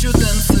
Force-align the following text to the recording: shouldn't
shouldn't 0.00 0.57